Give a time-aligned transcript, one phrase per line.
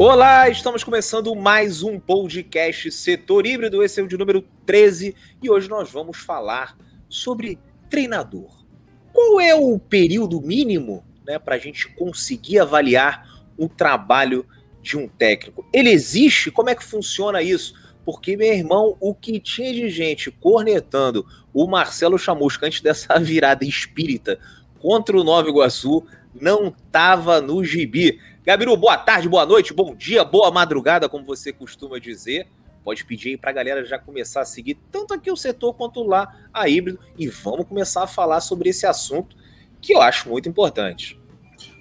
[0.00, 5.12] Olá, estamos começando mais um podcast Setor Híbrido, esse é o de número 13
[5.42, 6.78] e hoje nós vamos falar
[7.08, 7.58] sobre
[7.90, 8.64] treinador.
[9.12, 13.28] Qual é o período mínimo né, para a gente conseguir avaliar
[13.58, 14.46] o trabalho
[14.80, 15.68] de um técnico?
[15.72, 16.52] Ele existe?
[16.52, 17.74] Como é que funciona isso?
[18.04, 23.64] Porque, meu irmão, o que tinha de gente cornetando o Marcelo Chamusca antes dessa virada
[23.64, 24.38] espírita
[24.78, 26.06] contra o Nova Iguaçu
[26.40, 28.20] não tava no gibi.
[28.48, 32.48] Gabiru, boa tarde, boa noite, bom dia, boa madrugada, como você costuma dizer.
[32.82, 36.34] Pode pedir aí pra galera já começar a seguir tanto aqui o setor quanto lá
[36.50, 39.36] a híbrido e vamos começar a falar sobre esse assunto
[39.82, 41.20] que eu acho muito importante.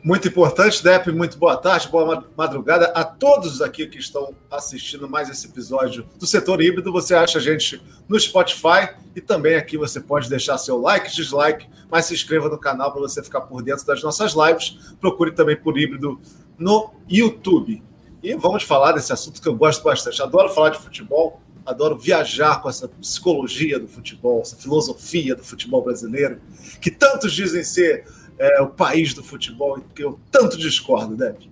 [0.04, 5.30] Muito importante, Dep, muito boa tarde, boa madrugada a todos aqui que estão assistindo mais
[5.30, 6.92] esse episódio do Setor Híbrido.
[6.92, 11.66] Você acha a gente no Spotify e também aqui você pode deixar seu like, dislike,
[11.90, 14.96] mas se inscreva no canal para você ficar por dentro das nossas lives.
[15.00, 16.20] Procure também por Híbrido
[16.58, 17.84] no YouTube.
[18.22, 20.22] E vamos falar desse assunto que eu gosto bastante.
[20.22, 25.84] Adoro falar de futebol, adoro viajar com essa psicologia do futebol, essa filosofia do futebol
[25.84, 26.42] brasileiro,
[26.82, 28.06] que tantos dizem ser
[28.40, 31.50] é, o país do futebol, que eu tanto discordo, Deb.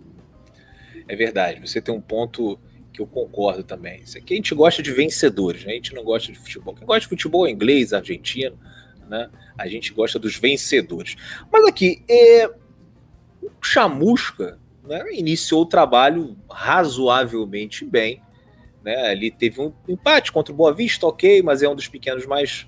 [1.08, 2.60] É verdade, você tem um ponto
[2.92, 4.02] que eu concordo também.
[4.02, 5.74] Isso aqui a gente gosta de vencedores, né?
[5.74, 6.74] a gente não gosta de futebol.
[6.74, 8.58] Quem gosta de futebol é inglês, argentino,
[9.10, 9.30] né?
[9.58, 11.16] A gente gosta dos vencedores.
[11.52, 12.48] Mas aqui, é...
[13.42, 18.22] o Chamusca né, iniciou o trabalho razoavelmente bem.
[18.84, 19.12] Né?
[19.12, 22.68] Ele teve um empate contra o Boa Vista, ok, mas é um dos pequenos mais,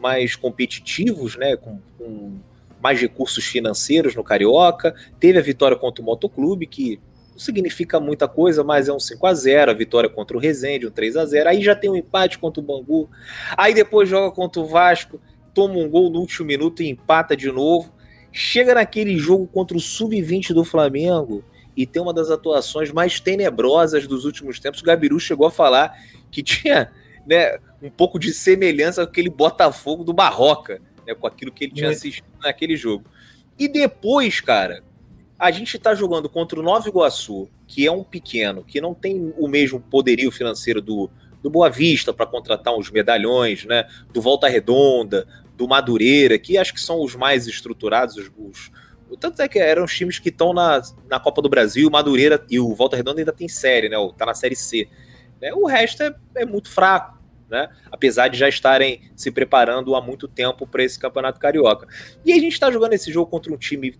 [0.00, 1.56] mais competitivos, né?
[1.56, 2.38] com, com
[2.80, 4.94] mais recursos financeiros no Carioca.
[5.18, 7.00] Teve a vitória contra o Motoclube, que
[7.32, 10.86] não significa muita coisa, mas é um 5 a 0 a vitória contra o Resende,
[10.86, 13.10] um 3 a 0 Aí já tem um empate contra o Bangu.
[13.56, 15.20] Aí depois joga contra o Vasco,
[15.52, 17.92] toma um gol no último minuto e empata de novo.
[18.30, 21.42] Chega naquele jogo contra o Sub-20 do Flamengo
[21.76, 24.80] e tem uma das atuações mais tenebrosas dos últimos tempos.
[24.80, 25.94] O Gabiru chegou a falar
[26.30, 26.90] que tinha
[27.26, 31.72] né, um pouco de semelhança com aquele Botafogo do Barroca né, com aquilo que ele
[31.72, 33.04] tinha assistido naquele jogo.
[33.58, 34.82] E depois, cara,
[35.38, 39.32] a gente está jogando contra o Nova Iguaçu, que é um pequeno, que não tem
[39.38, 41.08] o mesmo poderio financeiro do,
[41.42, 43.86] do Boa Vista para contratar uns medalhões, né?
[44.12, 45.26] Do Volta Redonda,
[45.56, 48.70] do Madureira, que acho que são os mais estruturados, os, os
[49.20, 52.44] tanto é que eram os times que estão na, na Copa do Brasil, o Madureira
[52.50, 53.96] e o Volta Redonda ainda tem série, né?
[54.16, 54.88] Tá na série C.
[55.40, 55.52] Né?
[55.52, 57.16] O resto é, é muito fraco
[57.48, 57.68] né?
[57.90, 61.86] Apesar de já estarem se preparando há muito tempo para esse campeonato carioca.
[62.24, 63.94] E a gente está jogando esse jogo contra um time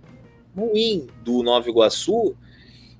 [0.56, 2.36] ruim do Nova Iguaçu.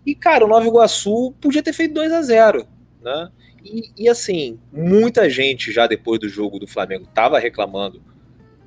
[0.05, 2.67] E, cara, o Nova Iguaçu podia ter feito 2 a 0
[3.03, 3.31] né?
[3.65, 8.01] E, e, assim, muita gente já depois do jogo do Flamengo estava reclamando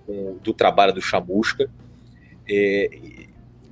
[0.06, 1.70] com, do trabalho do Chamusca.
[2.48, 2.90] É,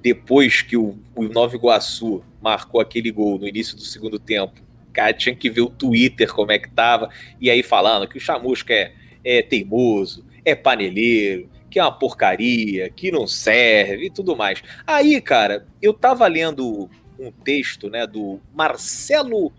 [0.08, 4.62] depois que o, o Nova Iguaçu marcou aquele gol no início do segundo tempo,
[4.94, 7.10] cara tinha que ver o Twitter como é que tava,
[7.42, 12.90] e aí falando que o Chamusca é, é teimoso, é paneleiro, que é uma porcaria,
[12.90, 14.64] que não serve e tudo mais.
[14.88, 16.90] Aí, cara, eu tava lendo
[17.20, 19.52] um texto, né, do Marcelo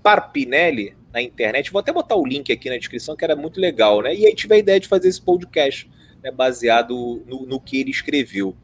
[0.00, 4.00] Parpinelli na internet, vou até botar o link aqui na descrição, que era muito legal,
[4.00, 5.90] né, e aí tive a ideia de fazer esse podcast,
[6.22, 8.56] né, baseado no, no que ele escreveu.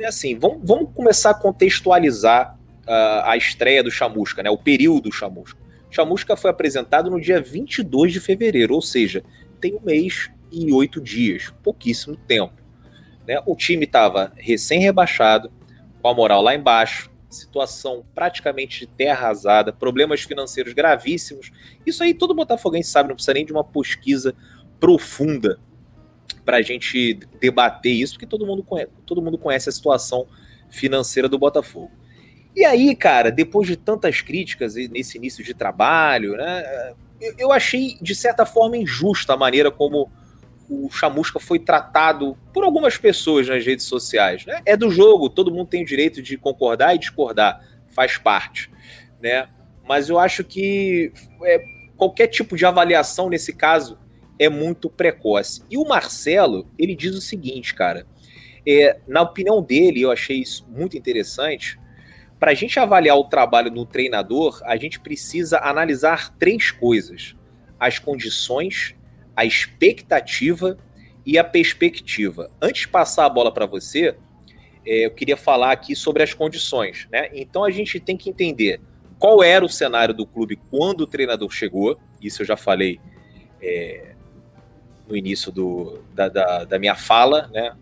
[0.00, 5.12] É assim, vamos, vamos começar a contextualizar uh, a estreia do Chamusca, né, o período
[5.12, 5.60] Chamusca.
[5.90, 9.22] Chamusca foi apresentado no dia 22 de fevereiro, ou seja,
[9.60, 12.54] tem um mês e oito dias, pouquíssimo tempo.
[13.28, 13.42] Né?
[13.44, 15.52] O time estava recém-rebaixado,
[16.00, 21.52] com a moral lá embaixo, situação praticamente de terra arrasada, problemas financeiros gravíssimos.
[21.84, 24.34] Isso aí todo botafoguense sabe, não precisa nem de uma pesquisa
[24.80, 25.60] profunda
[26.50, 30.26] para a gente debater isso, porque todo mundo, conhece, todo mundo conhece a situação
[30.68, 31.92] financeira do Botafogo.
[32.56, 36.92] E aí, cara, depois de tantas críticas nesse início de trabalho, né,
[37.38, 40.10] eu achei de certa forma injusta a maneira como
[40.68, 44.44] o Chamusca foi tratado por algumas pessoas nas redes sociais.
[44.44, 44.60] Né?
[44.66, 47.64] É do jogo, todo mundo tem o direito de concordar e discordar,
[47.94, 48.68] faz parte.
[49.22, 49.48] Né?
[49.86, 51.12] Mas eu acho que
[51.44, 51.62] é,
[51.96, 53.99] qualquer tipo de avaliação nesse caso
[54.40, 55.62] é muito precoce.
[55.70, 58.06] E o Marcelo, ele diz o seguinte, cara.
[58.66, 61.78] É, na opinião dele, eu achei isso muito interessante
[62.40, 67.36] para a gente avaliar o trabalho do treinador, a gente precisa analisar três coisas:
[67.78, 68.96] as condições,
[69.36, 70.78] a expectativa
[71.26, 72.50] e a perspectiva.
[72.60, 74.16] Antes de passar a bola para você,
[74.86, 77.06] é, eu queria falar aqui sobre as condições.
[77.12, 77.28] Né?
[77.34, 78.80] Então a gente tem que entender
[79.18, 82.98] qual era o cenário do clube quando o treinador chegou, isso eu já falei
[83.62, 84.14] é,
[85.10, 87.72] no início do, da, da, da minha fala, né?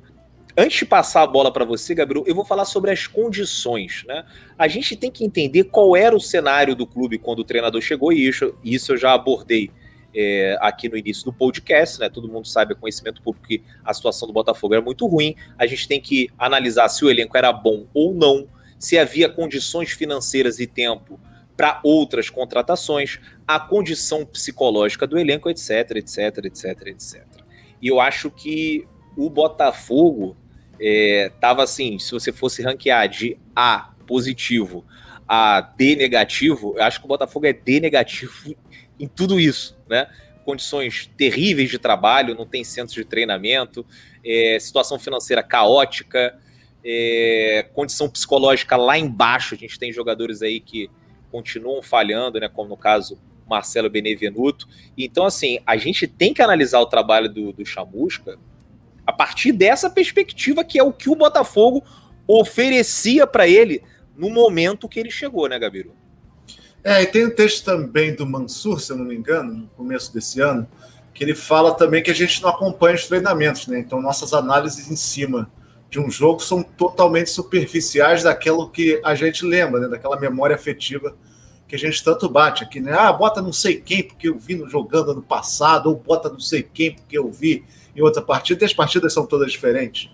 [0.56, 4.04] antes de passar a bola para você, Gabriel, eu vou falar sobre as condições.
[4.08, 4.24] Né?
[4.58, 8.12] A gente tem que entender qual era o cenário do clube quando o treinador chegou,
[8.12, 9.70] e isso, isso eu já abordei
[10.12, 12.08] é, aqui no início do podcast, né?
[12.08, 15.36] Todo mundo sabe, é conhecimento público, que a situação do Botafogo era muito ruim.
[15.56, 18.48] A gente tem que analisar se o elenco era bom ou não,
[18.78, 21.20] se havia condições financeiras e tempo
[21.58, 27.24] para outras contratações, a condição psicológica do elenco, etc, etc, etc, etc.
[27.82, 30.36] E eu acho que o Botafogo
[30.78, 34.86] estava é, assim, se você fosse ranquear de A positivo
[35.26, 38.54] a D negativo, eu acho que o Botafogo é D negativo
[38.98, 40.08] em tudo isso, né?
[40.44, 43.84] Condições terríveis de trabalho, não tem centros de treinamento,
[44.24, 46.38] é, situação financeira caótica,
[46.84, 49.56] é, condição psicológica lá embaixo.
[49.56, 50.88] A gente tem jogadores aí que
[51.30, 52.48] continuam falhando, né?
[52.48, 54.68] Como no caso Marcelo Benevenuto.
[54.96, 58.38] Então, assim, a gente tem que analisar o trabalho do, do Chamusca
[59.06, 61.82] a partir dessa perspectiva, que é o que o Botafogo
[62.26, 63.82] oferecia para ele
[64.14, 65.94] no momento que ele chegou, né, Gabiru?
[66.84, 70.12] É, e tem um texto também do Mansur, se eu não me engano, no começo
[70.12, 70.68] desse ano,
[71.14, 73.78] que ele fala também que a gente não acompanha os treinamentos, né?
[73.80, 75.50] Então nossas análises em cima
[75.90, 79.88] de um jogo são totalmente superficiais daquilo que a gente lembra, né?
[79.88, 81.16] Daquela memória afetiva
[81.66, 82.92] que a gente tanto bate aqui, né?
[82.92, 86.40] Ah, bota não sei quem porque eu vi no jogando ano passado, ou bota não
[86.40, 87.64] sei quem porque eu vi
[87.94, 90.10] em outra partida, e as partidas são todas diferentes.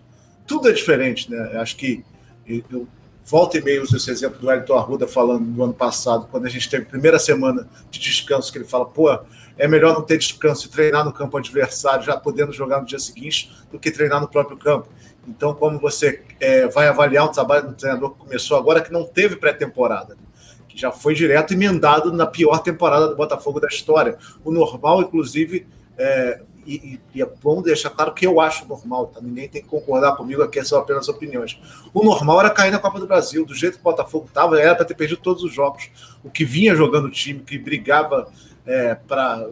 [0.46, 1.58] Tudo é diferente, né?
[1.58, 2.04] Acho que
[2.46, 2.88] eu
[3.24, 6.50] volta e meia uso esse exemplo do Elton Arruda falando no ano passado, quando a
[6.50, 9.18] gente teve a primeira semana de descanso, que ele fala, pô,
[9.56, 12.98] é melhor não ter descanso e treinar no campo adversário, já podendo jogar no dia
[12.98, 14.88] seguinte, do que treinar no próprio campo.
[15.26, 19.04] Então, como você é, vai avaliar o trabalho do treinador que começou agora, que não
[19.04, 20.16] teve pré-temporada,
[20.68, 24.18] que já foi direto emendado na pior temporada do Botafogo da história.
[24.44, 25.66] O normal, inclusive,
[25.96, 29.20] é, e, e, é bom deixar claro que eu acho normal, tá?
[29.20, 31.60] Ninguém tem que concordar comigo aqui, são apenas opiniões.
[31.92, 34.74] O normal era cair na Copa do Brasil, do jeito que o Botafogo estava, era
[34.74, 35.90] para ter perdido todos os jogos.
[36.22, 38.30] O que vinha jogando o time, que brigava
[38.66, 39.46] é, para.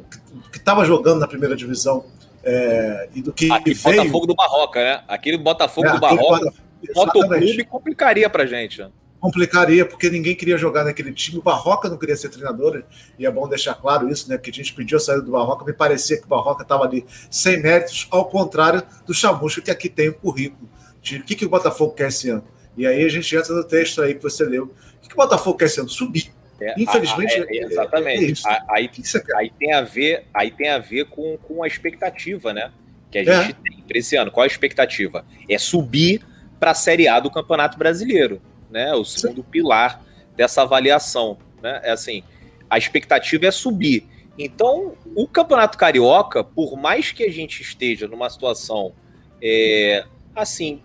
[0.50, 2.04] que estava jogando na primeira divisão.
[2.44, 3.96] É, e do que Aquele veio...
[3.96, 5.04] Botafogo do Barroca, né?
[5.06, 6.52] Aquele Botafogo é, do Barroca,
[6.94, 8.80] motoclube complicaria pra gente.
[8.80, 8.90] Né?
[9.22, 11.38] complicaria, porque ninguém queria jogar naquele time.
[11.38, 12.82] O Barroca não queria ser treinador,
[13.16, 14.36] e é bom deixar claro isso, né?
[14.36, 17.06] Que a gente pediu a saída do Barroca, me parecia que o Barroca estava ali
[17.30, 20.68] sem méritos, ao contrário do Chamusca, que aqui tem o currículo
[21.00, 22.42] de o que, que o Botafogo quer esse ano.
[22.76, 24.64] E aí a gente entra no texto aí que você leu.
[24.64, 25.88] O que, que o Botafogo quer esse ano?
[25.88, 26.32] Subir.
[26.70, 27.34] É, Infelizmente.
[27.34, 28.42] É, é, exatamente.
[28.46, 28.90] É aí,
[29.36, 32.70] aí, tem a ver, aí tem a ver com, com a expectativa, né?
[33.10, 33.70] Que a gente é.
[33.70, 34.30] tem para esse ano.
[34.30, 35.24] Qual a expectativa?
[35.48, 36.22] É subir
[36.58, 38.40] para a Série A do Campeonato Brasileiro
[38.72, 38.92] né?
[38.94, 39.48] O segundo Sim.
[39.50, 40.02] pilar
[40.34, 41.80] dessa avaliação, né?
[41.84, 42.24] É assim,
[42.68, 44.08] a expectativa é subir.
[44.38, 48.94] Então, o Campeonato Carioca, por mais que a gente esteja numa situação
[49.42, 50.80] é, assim,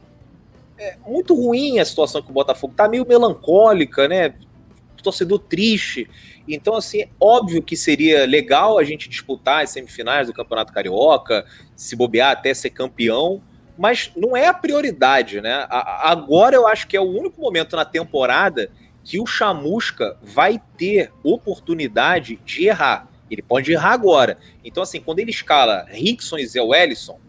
[0.78, 4.36] é muito ruim a situação que o Botafogo tá meio melancólica, né?
[5.04, 6.10] Torcedor triste.
[6.48, 11.46] Então, assim, é óbvio que seria legal a gente disputar as semifinais do Campeonato Carioca,
[11.76, 13.42] se bobear até ser campeão,
[13.78, 15.68] mas não é a prioridade, né?
[15.70, 18.72] agora eu acho que é o único momento na temporada
[19.04, 23.08] que o Chamusca vai ter oportunidade de errar.
[23.30, 24.38] Ele pode errar agora.
[24.64, 27.20] Então, assim, quando ele escala Rickson e Zé Wellison,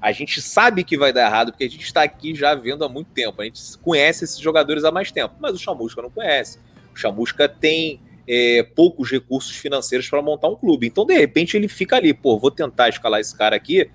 [0.00, 2.88] a gente sabe que vai dar errado, porque a gente está aqui já vendo há
[2.88, 3.42] muito tempo.
[3.42, 6.58] A gente conhece esses jogadores há mais tempo, mas o Chamusca não conhece.
[6.98, 10.86] Chamusca tem é, poucos recursos financeiros para montar um clube.
[10.86, 13.90] Então, de repente, ele fica ali, pô, vou tentar escalar esse cara aqui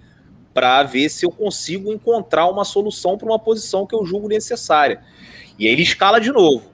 [0.53, 5.01] para ver se eu consigo encontrar uma solução para uma posição que eu julgo necessária.
[5.57, 6.71] E aí ele escala de novo.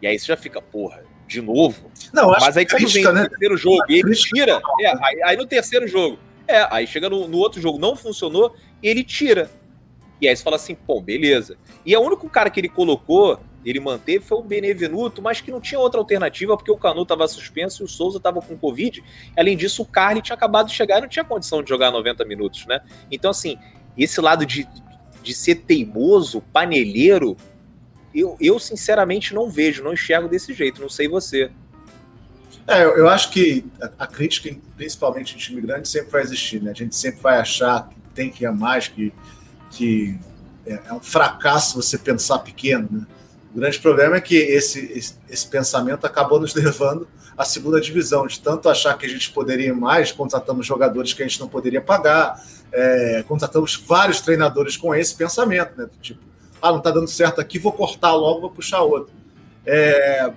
[0.00, 1.90] E aí você já fica, porra, de novo.
[2.12, 3.22] Não, Mas aí quando vem né?
[3.22, 7.08] no terceiro jogo e ele tira, é, aí, aí, no terceiro jogo, é, aí chega
[7.08, 9.50] no, no outro jogo, não funcionou, e ele tira.
[10.20, 11.56] E aí você fala assim, pô, beleza.
[11.84, 15.50] E é o único cara que ele colocou ele manteve foi o Benevenuto, mas que
[15.50, 19.02] não tinha outra alternativa, porque o Canu estava suspenso e o Souza estava com Covid.
[19.36, 22.24] Além disso, o Carly tinha acabado de chegar e não tinha condição de jogar 90
[22.24, 22.80] minutos, né?
[23.10, 23.58] Então, assim,
[23.96, 24.66] esse lado de,
[25.22, 27.36] de ser teimoso, panelheiro,
[28.14, 31.50] eu, eu sinceramente não vejo, não enxergo desse jeito, não sei você.
[32.66, 36.62] É, eu, eu acho que a, a, crítica, principalmente em time grande, sempre vai existir,
[36.62, 36.70] né?
[36.70, 39.12] A gente sempre vai achar que tem que ir a mais, que,
[39.70, 40.18] que
[40.66, 43.06] é, é um fracasso você pensar pequeno, né?
[43.54, 48.26] O grande problema é que esse, esse, esse, pensamento acabou nos levando à segunda divisão,
[48.26, 51.48] de tanto achar que a gente poderia ir mais, contratamos jogadores que a gente não
[51.48, 52.40] poderia pagar,
[52.72, 55.88] é, contratamos vários treinadores com esse pensamento, né?
[56.00, 56.20] Tipo,
[56.62, 59.12] ah, não está dando certo aqui, vou cortar logo, vou puxar outro.
[59.66, 60.32] É,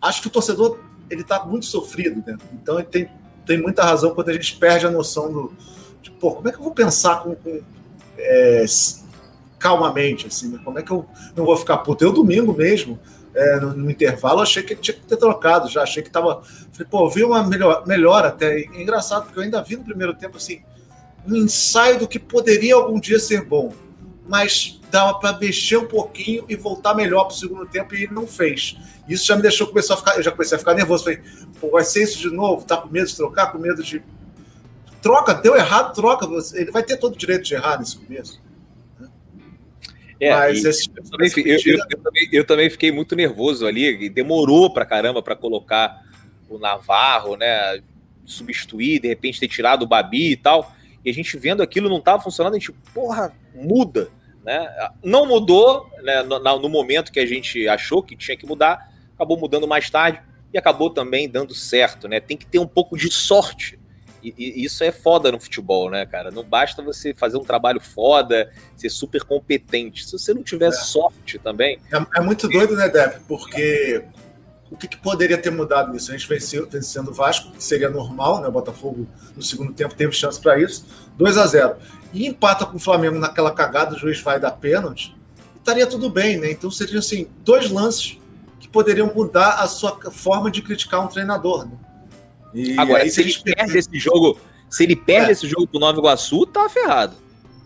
[0.00, 0.78] acho que o torcedor
[1.10, 2.36] ele está muito sofrido, né?
[2.52, 3.10] Então ele tem,
[3.44, 5.52] tem muita razão quando a gente perde a noção do.
[6.00, 7.60] De, pô, como é que eu vou pensar com, com
[8.18, 8.64] é,
[9.62, 10.60] calmamente, assim, né?
[10.64, 12.04] Como é que eu não vou ficar puto?
[12.04, 12.98] Eu domingo mesmo,
[13.32, 16.42] é, no, no, intervalo, achei que ele tinha que ter trocado, já achei que tava.
[16.72, 18.58] Falei, pô, vi uma melhor, melhor até.
[18.58, 20.62] É engraçado, porque eu ainda vi no primeiro tempo assim,
[21.24, 23.72] um ensaio do que poderia algum dia ser bom.
[24.28, 28.12] Mas dava para mexer um pouquinho e voltar melhor para o segundo tempo e ele
[28.12, 28.76] não fez.
[29.08, 31.04] Isso já me deixou começar a ficar, eu já comecei a ficar nervoso.
[31.04, 31.20] Falei,
[31.60, 32.64] pô, vai ser isso de novo?
[32.64, 34.02] Tá com medo de trocar, com medo de
[35.00, 36.26] troca, deu errado, troca.
[36.54, 38.40] Ele vai ter todo o direito de errar nesse começo.
[40.22, 44.08] É, Mas esse, eu, também, eu, eu, eu, também, eu, também, fiquei muito nervoso ali,
[44.08, 46.00] demorou pra caramba para colocar
[46.48, 47.82] o Navarro, né?
[48.24, 50.72] Substituir, de repente ter tirado o Babi e tal.
[51.04, 54.10] E a gente vendo aquilo não estava funcionando, a gente, porra, muda.
[54.44, 54.72] Né?
[55.02, 59.36] Não mudou né, no, no, momento que a gente achou que tinha que mudar, acabou
[59.36, 60.20] mudando mais tarde
[60.54, 62.06] e acabou também dando certo.
[62.06, 62.20] Né?
[62.20, 63.76] Tem que ter um pouco de sorte
[64.22, 66.30] e, e, isso é foda no futebol, né, cara?
[66.30, 70.04] Não basta você fazer um trabalho foda, ser super competente.
[70.04, 70.72] Se você não tiver é.
[70.72, 71.78] sorte também.
[71.92, 73.20] É, é muito doido, né, Deb?
[73.26, 74.04] Porque
[74.70, 76.10] o que, que, poderia ter mudado nisso?
[76.10, 78.48] A gente venceu, vencendo o Vasco, que seria normal, né?
[78.48, 80.86] O Botafogo no segundo tempo teve chance para isso.
[81.18, 81.76] 2 a 0
[82.12, 85.14] E empata com o Flamengo naquela cagada, o juiz vai dar pênalti,
[85.58, 86.50] estaria tudo bem, né?
[86.50, 88.18] Então seriam assim, dois lances
[88.58, 91.66] que poderiam mudar a sua forma de criticar um treinador.
[91.66, 91.72] Né?
[92.54, 95.32] E Agora, se ele perde esse jogo, se ele perde é.
[95.32, 97.16] esse jogo pro Nova Iguaçu, tá ferrado.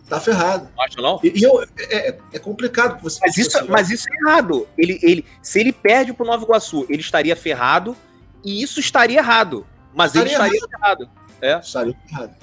[0.07, 0.69] Tá ferrado.
[0.75, 1.19] Não acha, não?
[1.21, 3.19] E, e eu, é, é, é complicado você.
[3.21, 4.67] Mas isso, mas isso é errado.
[4.77, 7.95] Ele, ele, se ele perde pro Nova Iguaçu, ele estaria ferrado
[8.43, 9.67] e isso estaria errado.
[9.93, 11.01] Mas estaria ele estaria errado.
[11.01, 11.09] errado.
[11.41, 11.59] É.
[11.59, 12.35] Estaria errado.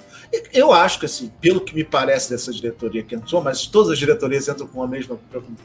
[0.52, 3.98] Eu acho que, assim, pelo que me parece dessa diretoria que entrou, mas todas as
[3.98, 5.18] diretorias entram com, a mesma,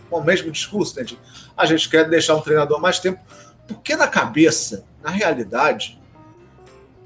[0.09, 1.17] com o mesmo discurso, né, de
[1.57, 3.19] a gente quer deixar um treinador mais tempo,
[3.67, 5.98] porque na cabeça, na realidade,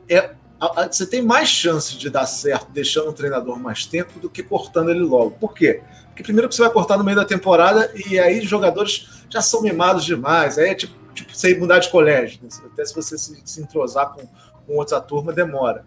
[0.10, 4.19] é, a, a, você tem mais chance de dar certo deixando o treinador mais tempo
[4.19, 5.31] do que cortando ele logo.
[5.31, 5.81] Por quê?
[6.07, 9.41] Porque primeiro que você vai cortar no meio da temporada e aí os jogadores já
[9.41, 10.57] são mimados demais.
[10.57, 12.39] Aí é tipo, tipo você mudar de colégio.
[12.41, 12.50] Né?
[12.72, 14.22] Até se você se, se entrosar com,
[14.65, 15.86] com outra turma, demora.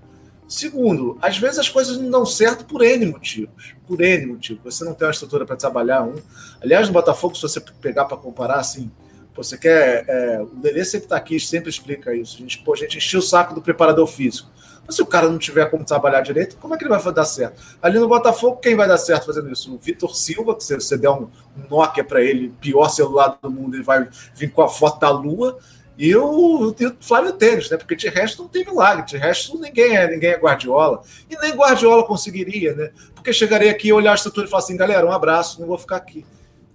[0.49, 3.75] Segundo, às vezes as coisas não dão certo por N motivos.
[3.87, 4.63] Por N motivos.
[4.63, 6.15] Você não tem uma estrutura para trabalhar um.
[6.61, 8.91] Aliás, no Botafogo, se você pegar para comparar, assim,
[9.37, 10.05] você quer.
[10.09, 12.37] É, o Dele sempre está aqui, sempre explica isso.
[12.37, 14.51] A gente, pô, a gente encheu o saco do preparador físico.
[14.87, 17.25] Mas se o cara não tiver como trabalhar direito, como é que ele vai dar
[17.25, 17.61] certo?
[17.83, 19.75] Ali no Botafogo, quem vai dar certo fazendo isso?
[19.75, 21.29] O Vitor Silva, que se você der um,
[21.69, 25.59] Nokia para ele, pior celular do mundo, ele vai vir com a foto da lua.
[25.99, 27.77] E o, o Flávio Tênis, né?
[27.77, 31.03] Porque de resto não tem milagre, de resto ninguém é, ninguém é Guardiola.
[31.29, 32.91] E nem Guardiola conseguiria, né?
[33.15, 35.97] Porque chegaria aqui, olhar a estrutura e falar assim, galera, um abraço, não vou ficar
[35.97, 36.25] aqui.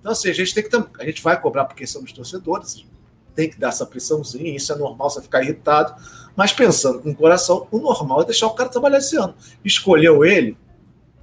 [0.02, 0.76] Então, assim, a gente tem que.
[1.00, 2.86] A gente vai cobrar porque somos torcedores,
[3.34, 5.96] tem que dar essa pressãozinha, isso é normal você ficar irritado.
[6.36, 9.36] Mas pensando com o coração, o normal é deixar o cara trabalhar esse ano.
[9.64, 10.58] Escolheu ele,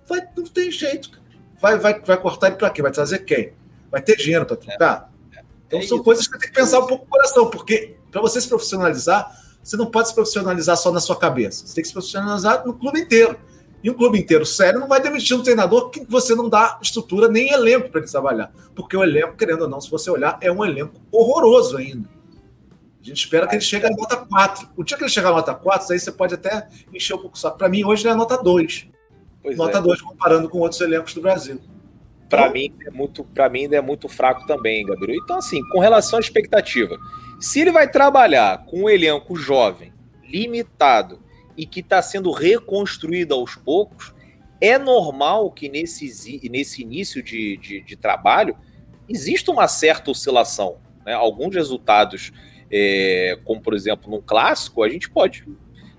[0.09, 1.21] vai, não tem jeito.
[1.61, 2.81] Vai, vai, vai cortar ele para quê?
[2.81, 3.53] Vai trazer quem?
[3.91, 5.11] Vai ter dinheiro para trocar?
[5.33, 5.43] É, é.
[5.67, 6.05] Então é são isso.
[6.05, 9.37] coisas que tem que pensar um pouco com o coração, porque para você se profissionalizar,
[9.63, 11.67] você não pode se profissionalizar só na sua cabeça.
[11.67, 13.39] Você tem que se profissionalizar no clube inteiro.
[13.83, 17.29] E um clube inteiro sério não vai demitir um treinador que você não dá estrutura
[17.29, 18.53] nem elenco para ele trabalhar.
[18.75, 22.09] Porque o elenco, querendo ou não, se você olhar, é um elenco horroroso ainda.
[23.01, 24.71] A gente espera que ele chegue a nota 4.
[24.77, 27.37] O dia que ele chegar a nota 4, aí você pode até encher um pouco
[27.37, 27.57] o saco.
[27.57, 28.89] Para mim, hoje ele é a nota 2.
[29.43, 29.81] Pois nota é.
[29.81, 31.61] 2 comparando com outros elencos do Brasil.
[32.29, 35.21] Para então, mim, é muito, para mim ainda é muito fraco também, Gabriel.
[35.23, 36.99] Então, assim, com relação à expectativa,
[37.41, 39.93] se ele vai trabalhar com um elenco jovem,
[40.29, 41.21] limitado,
[41.59, 44.15] e que está sendo reconstruída aos poucos,
[44.61, 48.57] é normal que nesse, nesse início de, de, de trabalho
[49.09, 50.77] exista uma certa oscilação.
[51.05, 51.13] Né?
[51.13, 52.33] Alguns resultados,
[52.71, 55.45] é, como por exemplo no clássico, a gente pode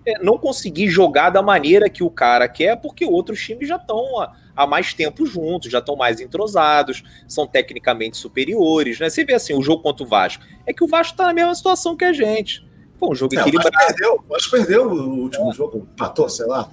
[0.05, 4.19] é, não conseguir jogar da maneira que o cara quer, porque outros times já estão
[4.19, 8.97] há, há, mais tempo juntos, já estão mais entrosados, são tecnicamente superiores.
[8.97, 9.09] Né?
[9.09, 11.53] Você vê assim, o jogo contra o Vasco, é que o Vasco está na mesma
[11.53, 12.68] situação que a gente.
[12.99, 13.75] Foi um jogo é, equilibrado.
[13.75, 15.53] O perdeu, o perdeu o último é.
[15.53, 16.69] jogo, empatou, sei lá.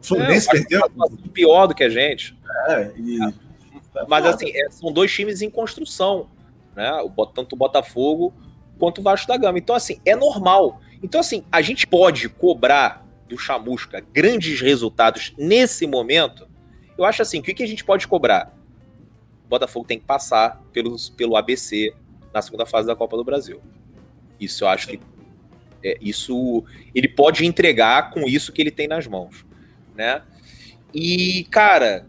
[0.00, 0.90] O Fluminense é, perdeu.
[1.32, 2.36] Pior do que a gente.
[2.68, 3.22] É, e...
[3.22, 4.06] É.
[4.08, 6.28] Mas assim, é, são dois times em construção,
[6.74, 6.90] né?
[7.34, 8.32] Tanto o Botafogo
[8.78, 9.58] quanto o Vasco da Gama.
[9.58, 10.80] Então, assim, é normal.
[11.02, 16.48] Então, assim, a gente pode cobrar do Chamusca grandes resultados nesse momento.
[16.96, 18.54] Eu acho assim, o que, que a gente pode cobrar?
[19.44, 21.94] O Botafogo tem que passar pelos, pelo ABC
[22.32, 23.60] na segunda fase da Copa do Brasil.
[24.38, 25.00] Isso eu acho que
[25.86, 26.64] é, isso
[26.94, 29.46] ele pode entregar com isso que ele tem nas mãos,
[29.94, 30.22] né?
[30.92, 32.06] E cara,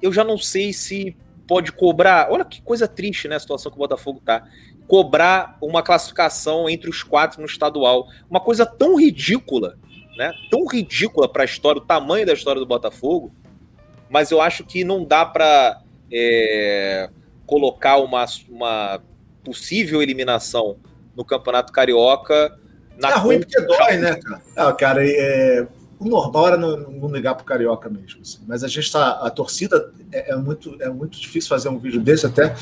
[0.00, 1.16] eu já não sei se
[1.46, 2.28] pode cobrar.
[2.30, 3.36] Olha que coisa triste, né?
[3.36, 4.46] A situação que o Botafogo tá.
[4.86, 9.78] Cobrar uma classificação entre os quatro no estadual, uma coisa tão ridícula,
[10.16, 10.32] né?
[10.50, 13.32] Tão ridícula para a história, o tamanho da história do Botafogo.
[14.08, 17.10] Mas eu acho que não dá para é,
[17.44, 19.02] colocar uma, uma
[19.44, 20.76] possível eliminação
[21.18, 22.56] no Campeonato Carioca.
[22.96, 24.42] Na é ruim porque dói, né, cara?
[24.56, 25.66] Ah, cara, é,
[25.98, 28.20] o normal era não, não ligar pro Carioca mesmo.
[28.22, 28.38] Assim.
[28.46, 29.10] Mas a gente tá.
[29.20, 32.54] A torcida é, é, muito, é muito difícil fazer um vídeo desse até.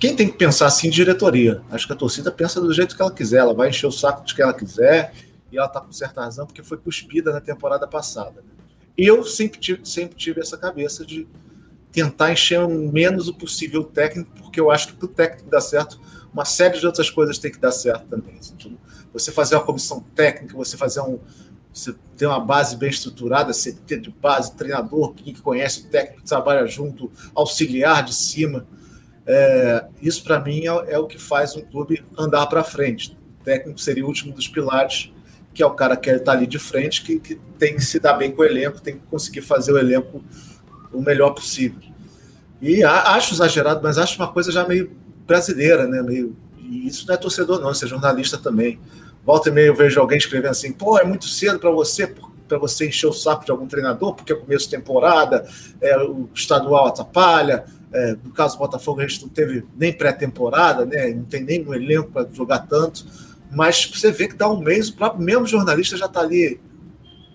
[0.00, 1.62] Quem tem que pensar assim diretoria?
[1.70, 4.26] Acho que a torcida pensa do jeito que ela quiser, ela vai encher o saco
[4.26, 5.14] de que ela quiser,
[5.50, 8.42] e ela tá com certa razão, porque foi cuspida na temporada passada.
[8.42, 8.50] Né?
[8.98, 11.26] E eu sempre tive, sempre tive essa cabeça de
[11.90, 15.48] tentar encher o menos o possível o técnico, porque eu acho que para o técnico
[15.48, 15.98] dar certo,
[16.36, 18.36] uma série de outras coisas tem que dar certo também.
[18.38, 18.54] Assim,
[19.10, 21.18] você fazer uma comissão técnica, você fazer um.
[21.72, 23.52] Você ter uma base bem estruturada,
[23.86, 28.66] ter de base treinador, quem que conhece o técnico, trabalha junto, auxiliar de cima.
[29.26, 33.16] É, isso, para mim, é, é, o que faz um clube andar para frente.
[33.40, 35.12] O técnico seria o último dos pilares,
[35.54, 38.14] que é o cara que está ali de frente, que, que tem que se dar
[38.14, 40.22] bem com o elenco, tem que conseguir fazer o elenco
[40.92, 41.80] o melhor possível.
[42.60, 46.02] E acho exagerado, mas acho uma coisa já meio brasileira, né?
[46.02, 48.78] Meio, e isso não é torcedor, não, isso é jornalista também.
[49.24, 52.14] Volta e meia eu vejo alguém escrevendo assim: pô, é muito cedo para você,
[52.48, 55.46] para você encher o saco de algum treinador, porque é começo de temporada,
[55.80, 57.64] é, o estadual atrapalha.
[57.92, 61.08] É, no caso do Botafogo, a gente não teve nem pré-temporada, né?
[61.14, 63.06] não tem nem um elenco para jogar tanto.
[63.50, 66.60] Mas você vê que dá um mês, o próprio mesmo jornalista já está ali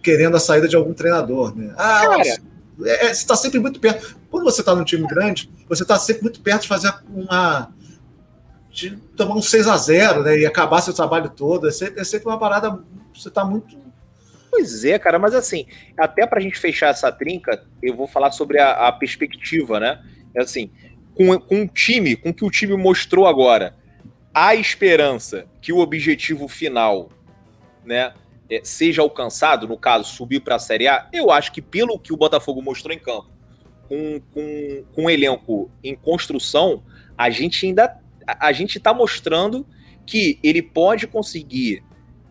[0.03, 1.55] querendo a saída de algum treinador.
[1.55, 1.73] Né?
[1.77, 2.37] Ah, Cara, é,
[2.83, 4.17] é, você está sempre muito perto.
[4.29, 7.73] Quando você está num time grande, você está sempre muito perto de fazer uma.
[8.71, 10.39] De tomar um 6 a 0 né?
[10.39, 11.67] E acabar seu trabalho todo.
[11.67, 12.79] É sempre, é sempre uma parada.
[13.13, 13.77] Você está muito.
[14.49, 15.65] Pois é, cara, mas assim,
[15.97, 20.03] até para a gente fechar essa trinca, eu vou falar sobre a, a perspectiva, né?
[20.35, 20.69] É assim,
[21.15, 23.75] com, com o time, com o que o time mostrou agora,
[24.33, 27.09] há esperança que o objetivo final,
[27.85, 28.13] né,
[28.49, 32.13] é, seja alcançado, no caso, subir para a Série A, eu acho que pelo que
[32.13, 33.29] o Botafogo mostrou em campo,
[33.87, 36.83] com, com, com um elenco em construção,
[37.17, 39.65] a gente ainda a gente está mostrando
[40.05, 41.83] que ele pode conseguir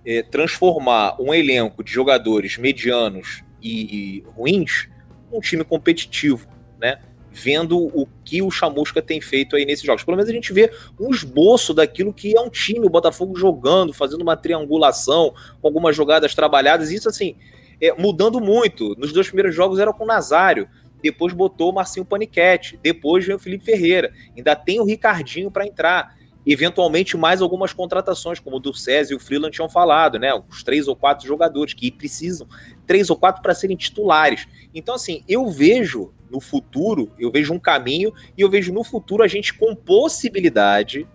[0.04, 4.88] é, transformar um elenco de jogadores medianos e, e ruins
[5.30, 6.48] num time competitivo,
[6.80, 6.98] né?
[7.32, 10.02] vendo o que o Chamusca tem feito aí nesses jogos.
[10.02, 13.92] Pelo menos a gente vê um esboço daquilo que é um time, o Botafogo jogando,
[13.92, 17.36] fazendo uma triangulação, com algumas jogadas trabalhadas, isso assim,
[17.80, 18.96] é, mudando muito.
[18.98, 20.68] Nos dois primeiros jogos era com o Nazário,
[21.02, 25.66] depois botou o Marcinho Paniquete, depois vem o Felipe Ferreira, ainda tem o Ricardinho para
[25.66, 26.18] entrar.
[26.46, 30.32] Eventualmente, mais algumas contratações, como o do César e o Freeland tinham falado, né?
[30.48, 32.48] Os três ou quatro jogadores que precisam,
[32.86, 34.48] três ou quatro para serem titulares.
[34.74, 39.22] Então, assim, eu vejo no futuro, eu vejo um caminho e eu vejo no futuro
[39.22, 41.06] a gente com possibilidade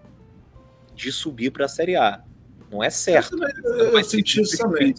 [0.94, 2.24] de subir para a Série A.
[2.70, 3.36] Não é certo.
[3.64, 4.94] Eu, eu senti isso também.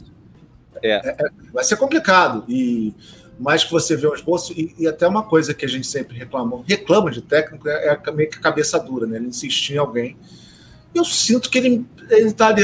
[0.83, 0.95] É.
[0.95, 1.31] É, é.
[1.53, 2.45] vai ser complicado.
[2.49, 2.95] E
[3.39, 6.17] mais que você vê um esboço, e, e, até uma coisa que a gente sempre
[6.17, 9.17] reclamou, reclama de técnico, é, é meio que a cabeça dura, né?
[9.17, 10.17] Ele insistir em alguém.
[10.95, 12.63] Eu sinto que ele, ele tá ali,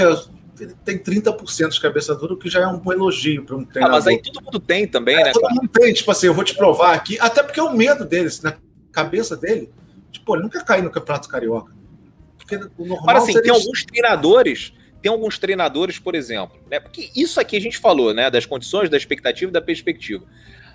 [0.59, 3.65] ele tem 30% de cabeça dura, o que já é um bom elogio para um
[3.65, 3.97] treinador.
[3.97, 5.33] Ah, mas aí todo mundo tem também, é, né?
[5.33, 8.05] Todo mundo tem, tipo assim, eu vou te provar aqui, até porque é o medo
[8.05, 8.57] deles, na
[8.91, 9.71] cabeça dele,
[10.11, 11.73] tipo, ele nunca caiu no Campeonato Carioca.
[12.39, 16.81] Porque o normal Para assim, tem alguns treinadores, tem alguns treinadores, por exemplo, né?
[16.81, 18.31] Porque isso aqui a gente falou, né?
[18.31, 20.25] Das condições, da expectativa e da perspectiva.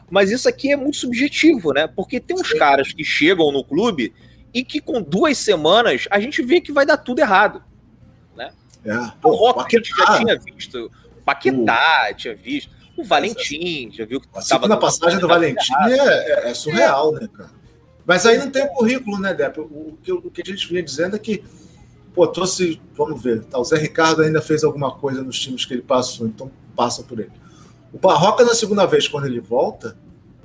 [0.09, 1.87] Mas isso aqui é muito subjetivo, né?
[1.87, 2.57] Porque tem uns Sim.
[2.57, 4.13] caras que chegam no clube
[4.53, 7.61] e que com duas semanas a gente vê que vai dar tudo errado.
[8.87, 9.11] É.
[9.21, 10.89] Pô, o Rock a gente já tinha visto.
[11.17, 12.13] O Paquetá o...
[12.15, 12.75] tinha visto.
[12.95, 14.67] O Valentim, já viu que estava.
[14.67, 17.51] na passagem do Valentim é, é, é, surreal, né, cara?
[18.05, 19.59] Mas aí não tem o currículo, né, Depp?
[19.59, 21.43] O, o, o, que a gente vinha dizendo é que,
[22.15, 25.75] pô, trouxe, vamos ver, tá, o Zé Ricardo ainda fez alguma coisa nos times que
[25.75, 27.31] ele passou, então passa por ele.
[27.93, 29.97] O Barroca, na segunda vez, quando ele volta,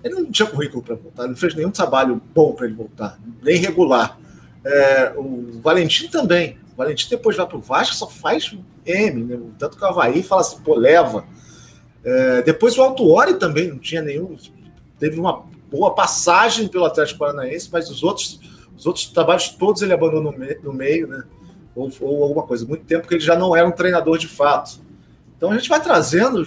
[0.03, 3.57] ele não tinha currículo para voltar, não fez nenhum trabalho bom para ele voltar, nem
[3.57, 4.19] regular.
[4.65, 6.59] É, o Valentim também.
[6.73, 9.39] O Valentim depois vai para o Vasco, só faz M, né?
[9.59, 11.25] Tanto que o Havaí fala assim, pô, leva.
[12.05, 14.37] É, depois o Altuori também não tinha nenhum.
[14.99, 18.41] Teve uma boa passagem pelo Atlético Paranaense, mas os outros,
[18.77, 21.25] os outros trabalhos todos ele abandonou no, me, no meio, né?
[21.75, 22.67] Ou, ou, alguma coisa.
[22.67, 24.81] Muito tempo que ele já não era um treinador de fato.
[25.37, 26.47] Então a gente vai trazendo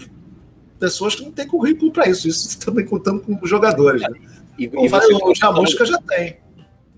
[0.79, 2.27] pessoas que não têm currículo para isso.
[2.27, 4.01] Isso também contando com jogadores.
[4.01, 4.09] Né?
[4.57, 6.37] E, e o Chamusca já tem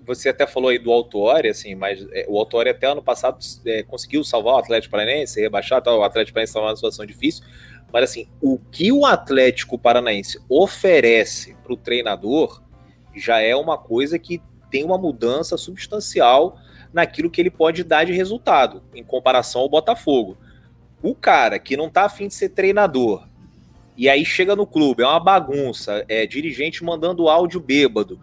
[0.07, 3.83] você até falou aí do Autuori, assim, mas é, o Autuori até ano passado é,
[3.83, 7.43] conseguiu salvar o Atlético Paranaense, rebaixar, tá, o Atlético Paranaense estava numa situação difícil,
[7.91, 12.63] mas assim, o que o Atlético Paranaense oferece para o treinador
[13.13, 16.57] já é uma coisa que tem uma mudança substancial
[16.93, 20.37] naquilo que ele pode dar de resultado, em comparação ao Botafogo.
[21.03, 23.27] O cara que não tá afim de ser treinador,
[23.97, 28.19] e aí chega no clube, é uma bagunça, é dirigente mandando áudio bêbado,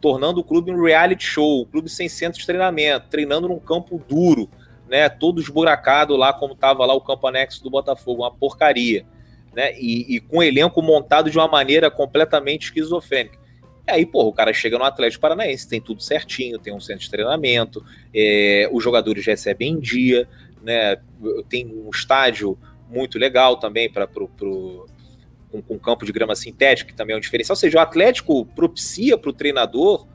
[0.00, 4.00] tornando o clube um reality show, um clube sem centro de treinamento, treinando num campo
[4.08, 4.48] duro,
[4.88, 5.08] né?
[5.08, 9.04] Todo esburacado lá, como estava lá o campo anexo do Botafogo, uma porcaria,
[9.52, 9.72] né?
[9.76, 13.38] E, e com o elenco montado de uma maneira completamente esquizofrênica.
[13.86, 17.02] E aí, pô, o cara chega no Atlético Paranaense, tem tudo certinho, tem um centro
[17.02, 17.84] de treinamento,
[18.14, 20.28] é, os jogadores recebem em dia,
[20.62, 20.96] né?
[21.48, 22.58] Tem um estádio
[22.88, 24.06] muito legal também para
[25.50, 27.54] com, com campo de grama sintética, que também é um diferencial.
[27.54, 30.06] Ou seja, o Atlético propicia para o treinador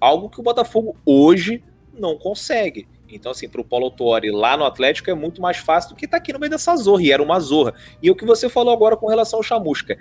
[0.00, 1.62] algo que o Botafogo hoje
[1.96, 2.88] não consegue.
[3.08, 6.06] Então, assim, para o Paulo Autori lá no Atlético é muito mais fácil do que
[6.06, 7.74] estar tá aqui no meio dessa zorra, e era uma zorra.
[8.02, 9.98] E o que você falou agora com relação ao Chamusca.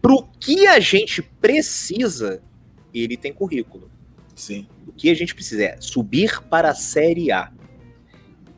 [0.00, 2.42] Para o que a gente precisa,
[2.94, 3.90] ele tem currículo.
[4.34, 4.66] Sim.
[4.86, 7.52] O que a gente precisa é subir para a Série A.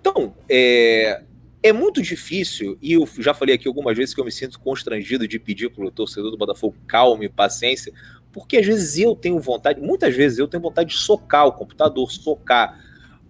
[0.01, 1.23] Então, é,
[1.63, 5.27] é muito difícil, e eu já falei aqui algumas vezes que eu me sinto constrangido
[5.27, 7.93] de pedir para o torcedor do Botafogo calma e paciência,
[8.33, 12.11] porque às vezes eu tenho vontade, muitas vezes eu tenho vontade de socar o computador,
[12.13, 12.79] socar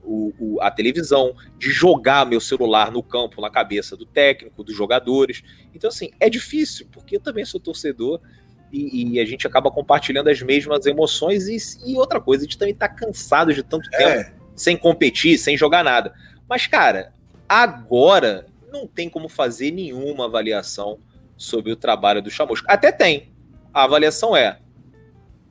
[0.09, 4.75] o, o, a televisão, de jogar meu celular no campo, na cabeça do técnico, dos
[4.75, 5.43] jogadores.
[5.75, 8.21] Então, assim, é difícil, porque eu também sou torcedor
[8.73, 11.47] e, e a gente acaba compartilhando as mesmas emoções.
[11.49, 13.99] E, e outra coisa, a gente também está cansado de tanto é.
[13.99, 16.15] tempo sem competir, sem jogar nada.
[16.49, 17.13] Mas, cara,
[17.49, 20.99] agora não tem como fazer nenhuma avaliação
[21.37, 22.71] sobre o trabalho do Chamusca.
[22.71, 23.33] Até tem.
[23.73, 24.61] A avaliação é: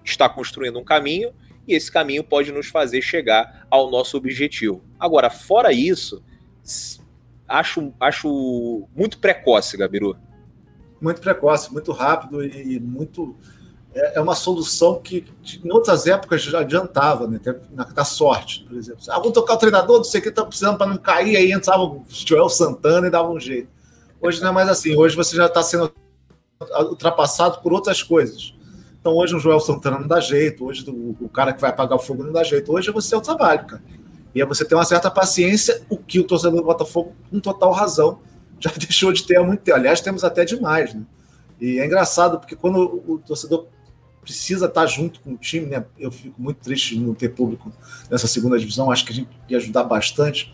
[0.03, 1.33] está construindo um caminho
[1.67, 4.83] e esse caminho pode nos fazer chegar ao nosso objetivo.
[4.99, 6.23] Agora, fora isso,
[7.47, 10.17] acho, acho muito precoce, Gabiru.
[10.99, 13.35] Muito precoce, muito rápido e muito.
[13.97, 15.25] É, é uma solução que
[15.63, 17.39] em outras épocas já adiantava, né?
[17.71, 19.01] Na, na sorte, por exemplo.
[19.09, 21.51] Ah, vamos tocar o treinador, não sei o que está precisando para não cair, aí
[21.51, 23.69] entrava o Joel Santana e dava um jeito.
[24.21, 25.91] Hoje não é mais assim, hoje você já está sendo
[26.89, 28.53] ultrapassado por outras coisas.
[28.99, 31.97] Então hoje o Joel Santana não dá jeito, hoje o, o cara que vai apagar
[31.97, 32.71] o fogo não dá jeito.
[32.71, 33.81] Hoje você é o trabalho, cara.
[34.35, 37.71] E é você ter uma certa paciência, o que o torcedor do Botafogo, com total
[37.71, 38.19] razão,
[38.59, 39.77] já deixou de ter há muito tempo.
[39.77, 41.01] Aliás, temos até demais, né?
[41.59, 43.65] E é engraçado, porque quando o torcedor
[44.27, 45.85] precisa estar junto com o time, né?
[45.97, 47.71] Eu fico muito triste de não ter público
[48.11, 50.53] nessa segunda divisão, acho que a gente ia ajudar bastante.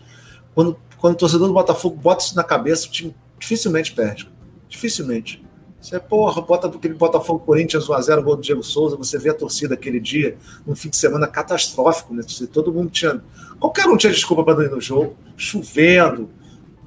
[0.54, 4.30] Quando, quando o torcedor do Botafogo bota isso na cabeça, o time dificilmente perde.
[4.68, 5.44] Dificilmente.
[5.80, 9.74] Você, porra, bota aquele Botafogo Corinthians 1x0, gol do Diego Souza, você vê a torcida
[9.74, 12.22] aquele dia, num fim de semana catastrófico, né?
[12.52, 13.20] Todo mundo tinha.
[13.58, 16.30] Qualquer um tinha desculpa para não ir no jogo, chovendo,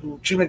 [0.03, 0.47] o time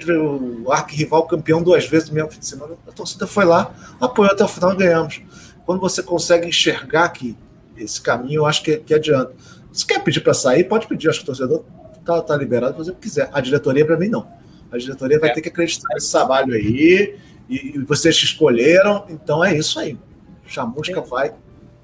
[0.64, 2.74] o arquirrival campeão duas vezes no mesmo fim de semana.
[2.86, 5.22] A torcida foi lá, apoiou até o final e ganhamos.
[5.68, 7.36] Quando você consegue enxergar aqui
[7.76, 9.34] esse caminho, eu acho que, que adianta.
[9.70, 11.62] Se quer pedir para sair, pode pedir, acho que o torcedor
[12.06, 13.28] tá, tá liberado fazer o que quiser.
[13.34, 14.26] A diretoria, para mim, não.
[14.72, 15.34] A diretoria vai é.
[15.34, 17.18] ter que acreditar nesse trabalho aí
[17.50, 19.98] e, vocês escolheram, então é isso aí.
[20.46, 21.34] Chamusca vai,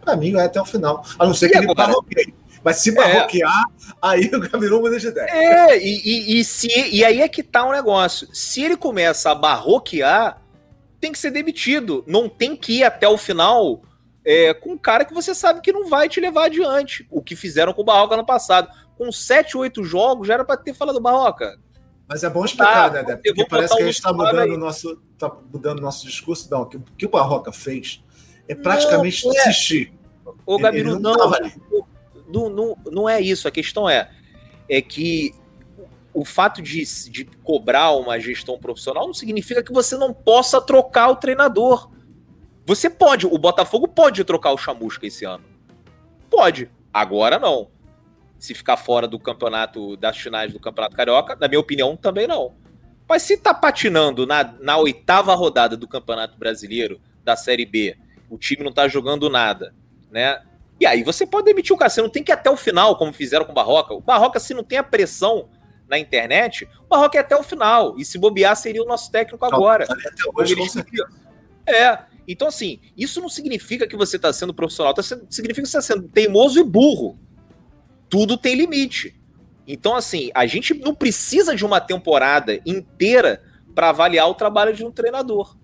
[0.00, 1.04] para mim, vai até o final.
[1.18, 1.88] A não ser que e ele agora?
[1.88, 2.34] barroqueie.
[2.64, 2.94] Mas se é.
[2.94, 3.92] barroquear, é.
[4.00, 5.28] aí o Gabiru muda de ideia.
[5.28, 8.26] É, e, e, e, se, e aí é que tá o um negócio.
[8.32, 10.42] Se ele começa a barroquear,
[11.00, 12.04] tem que ser demitido.
[12.06, 13.82] Não tem que ir até o final
[14.24, 17.06] é, com um cara que você sabe que não vai te levar adiante.
[17.10, 18.68] O que fizeram com o Barroca no passado.
[18.96, 21.58] Com 7, 8 jogos, já era para ter falado Barroca.
[22.08, 25.02] Mas é bom explicar, tá, né, Porque parece que a gente está mudando o nosso,
[25.18, 26.48] tá mudando nosso discurso.
[26.50, 28.02] Não, o que, que o Barroca fez
[28.46, 29.36] é praticamente não, é.
[29.36, 29.92] desistir.
[30.46, 31.30] Ô, Gabiru, não, não,
[32.28, 33.48] não, não, não é isso.
[33.48, 34.10] A questão é,
[34.68, 35.34] é que
[36.14, 41.10] o fato de, de cobrar uma gestão profissional não significa que você não possa trocar
[41.10, 41.90] o treinador.
[42.64, 45.44] Você pode, o Botafogo pode trocar o Chamusca esse ano.
[46.30, 46.70] Pode.
[46.92, 47.68] Agora não
[48.44, 52.54] se ficar fora do campeonato, das finais do Campeonato Carioca, na minha opinião, também não.
[53.08, 57.96] Mas se tá patinando na, na oitava rodada do Campeonato Brasileiro, da Série B,
[58.28, 59.74] o time não tá jogando nada,
[60.10, 60.42] né?
[60.78, 62.96] E aí você pode demitir o cara, você não tem que ir até o final,
[62.98, 63.94] como fizeram com o Barroca.
[63.94, 65.48] O Barroca, se não tem a pressão
[65.88, 67.98] na internet, o Barroca é até o final.
[67.98, 69.84] E se bobear, seria o nosso técnico agora.
[69.84, 70.54] Até hoje,
[71.66, 71.98] É.
[72.26, 75.94] Então, assim, isso não significa que você está sendo profissional, tá significa que você está
[75.94, 77.18] sendo teimoso e burro
[78.14, 79.12] tudo tem limite.
[79.66, 83.42] Então, assim, a gente não precisa de uma temporada inteira
[83.74, 85.56] para avaliar o trabalho de um treinador.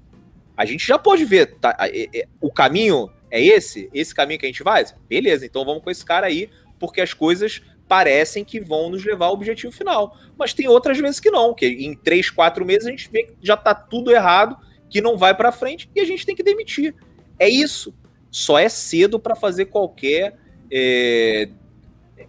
[0.56, 3.88] A gente já pode ver, tá, é, é, o caminho é esse?
[3.94, 4.84] Esse caminho que a gente vai?
[5.08, 9.26] Beleza, então vamos com esse cara aí, porque as coisas parecem que vão nos levar
[9.26, 10.16] ao objetivo final.
[10.38, 13.34] Mas tem outras vezes que não, que em três, quatro meses a gente vê que
[13.42, 14.56] já tá tudo errado,
[14.88, 16.94] que não vai para frente e a gente tem que demitir.
[17.36, 17.92] É isso.
[18.30, 20.38] Só é cedo para fazer qualquer
[20.70, 21.48] é,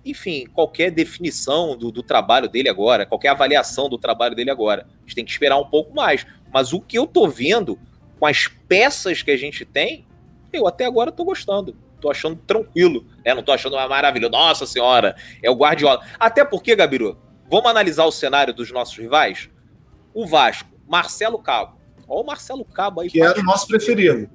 [0.03, 4.87] enfim, qualquer definição do, do, trabalho dele agora, qualquer avaliação do trabalho dele agora.
[4.97, 6.25] A gente tem que esperar um pouco mais.
[6.51, 7.77] Mas o que eu tô vendo
[8.19, 10.07] com as peças que a gente tem,
[10.51, 11.75] eu até agora tô gostando.
[12.01, 13.33] Tô achando tranquilo, né?
[13.33, 14.27] Não tô achando uma maravilha.
[14.27, 16.03] Nossa senhora, é o Guardiola.
[16.19, 17.17] Até porque, Gabiru,
[17.49, 19.49] vamos analisar o cenário dos nossos rivais?
[20.13, 21.79] O Vasco, Marcelo Cabo.
[22.07, 23.09] Olha o Marcelo Cabo aí.
[23.09, 24.29] Que era o nosso preferido.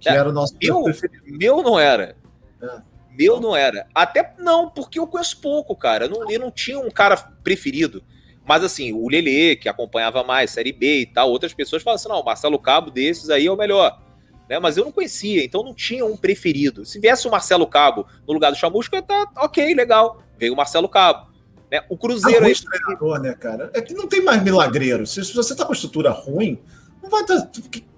[0.00, 1.22] Que é, era o nosso meu, preferido.
[1.26, 2.16] Meu não era.
[2.62, 2.80] É.
[3.10, 3.86] Meu não era.
[3.94, 6.06] Até não, porque eu conheço pouco, cara.
[6.06, 8.02] Eu não, eu não tinha um cara preferido.
[8.46, 12.08] Mas assim, o Lele, que acompanhava mais, Série B e tal, outras pessoas falam assim:
[12.08, 14.00] não, o Marcelo Cabo desses aí é o melhor.
[14.48, 14.58] Né?
[14.58, 16.84] Mas eu não conhecia, então não tinha um preferido.
[16.84, 20.22] Se viesse o Marcelo Cabo no lugar do Chamusco, ia tá ok, legal.
[20.38, 21.28] Veio o Marcelo Cabo.
[21.70, 21.82] Né?
[21.88, 22.46] O Cruzeiro.
[22.46, 23.70] É treinador, né, cara?
[23.74, 25.06] É que não tem mais milagreiro.
[25.06, 26.58] Se, você tá com estrutura ruim,
[27.02, 27.36] não vai ter.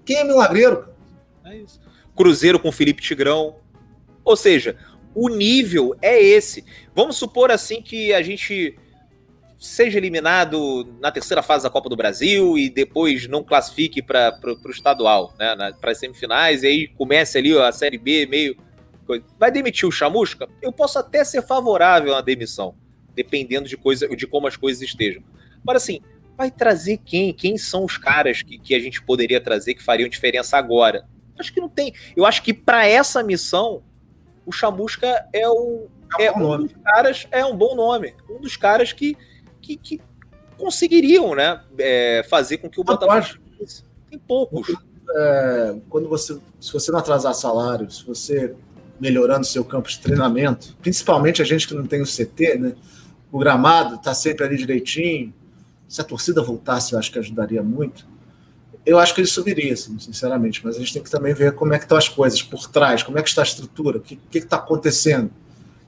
[0.03, 0.89] Quem é milagreiro?
[1.45, 1.79] É isso.
[2.15, 3.55] Cruzeiro com Felipe Tigrão.
[4.23, 4.77] Ou seja,
[5.15, 6.65] o nível é esse.
[6.93, 8.77] Vamos supor assim que a gente
[9.61, 14.71] seja eliminado na terceira fase da Copa do Brasil e depois não classifique para o
[14.71, 18.57] estadual, né, para as semifinais, e aí comece ali a Série B meio.
[19.37, 20.49] Vai demitir o Chamusca?
[20.63, 22.73] Eu posso até ser favorável à demissão,
[23.13, 25.21] dependendo de, coisa, de como as coisas estejam.
[25.63, 26.01] Mas assim,
[26.35, 27.31] vai trazer quem?
[27.31, 31.05] Quem são os caras que, que a gente poderia trazer que fariam diferença agora?
[31.37, 31.93] Acho que não tem.
[32.15, 33.83] Eu acho que para essa missão,
[34.43, 35.87] o Chamusca é, o,
[36.19, 38.15] é, um, é um dos caras, é um bom nome.
[38.27, 39.15] Um dos caras que
[39.61, 40.01] que, que
[40.57, 43.39] conseguiriam né, é, fazer com que o Botafogo.
[44.09, 44.75] Tem poucos.
[45.09, 48.53] É, quando você, se você não atrasar salário, se você
[48.99, 52.75] melhorando seu campo de treinamento, principalmente a gente que não tem o CT, né?
[53.31, 55.33] O gramado está sempre ali direitinho.
[55.87, 58.05] Se a torcida voltasse, eu acho que ajudaria muito.
[58.85, 61.73] Eu acho que ele subiria, assim, sinceramente, mas a gente tem que também ver como
[61.73, 64.19] é que estão as coisas por trás, como é que está a estrutura, o que
[64.33, 65.31] está acontecendo.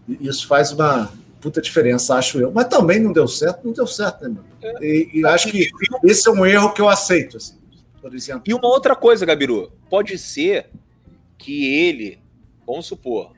[0.08, 1.12] E isso faz uma,
[1.44, 2.54] puta diferença, acho eu.
[2.54, 4.40] Mas também não deu certo, não deu certo, né?
[4.62, 4.86] É.
[4.86, 5.70] E, e acho que
[6.06, 7.58] esse é um erro que eu aceito, assim,
[8.02, 8.44] por exemplo.
[8.48, 10.70] E uma outra coisa, Gabiru, pode ser
[11.38, 12.20] que ele,
[12.66, 13.34] vamos supor,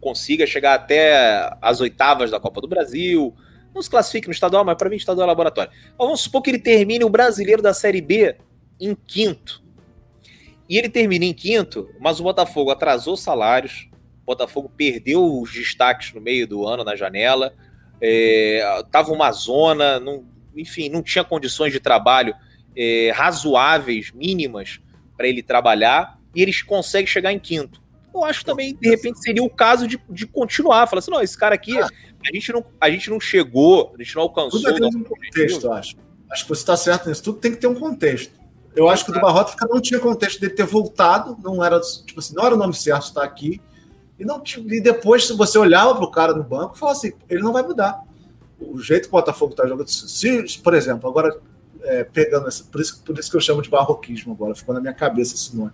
[0.00, 3.32] consiga chegar até as oitavas da Copa do Brasil,
[3.72, 5.70] não se classifique no estadual, mas para mim estadual é laboratório.
[5.70, 8.34] Mas vamos supor que ele termine o brasileiro da Série B
[8.80, 9.62] em quinto.
[10.68, 13.87] E ele termina em quinto, mas o Botafogo atrasou salários,
[14.28, 17.54] Botafogo perdeu os destaques no meio do ano na janela,
[18.00, 22.34] é, tava uma zona, não, enfim, não tinha condições de trabalho
[22.76, 24.80] é, razoáveis, mínimas,
[25.16, 27.82] para ele trabalhar, e eles conseguem chegar em quinto.
[28.14, 30.86] Eu acho também, de repente, seria o caso de, de continuar.
[30.86, 31.88] Falar assim, não, esse cara aqui, ah.
[32.26, 34.60] a, gente não, a gente não chegou, a gente não alcançou.
[34.60, 35.96] Tudo tem um contexto, acho.
[36.30, 37.22] Acho que você está certo nisso.
[37.22, 38.38] Tudo tem que ter um contexto.
[38.76, 42.20] Eu acho que o do Barrota não tinha contexto dele ter voltado, não era, tipo
[42.20, 43.60] assim, não era o nome certo estar aqui.
[44.18, 47.42] E, não, e depois, se você olhava para o cara no banco, falava assim: ele
[47.42, 48.02] não vai mudar.
[48.60, 49.88] O jeito que o Botafogo está jogando.
[49.88, 51.38] Se, por exemplo, agora
[51.82, 52.64] é, pegando essa.
[52.64, 55.56] Por isso, por isso que eu chamo de barroquismo agora, ficou na minha cabeça esse
[55.56, 55.70] nome.